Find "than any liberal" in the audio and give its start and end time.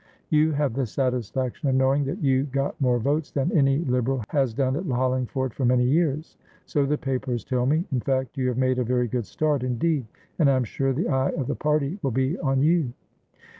3.29-4.23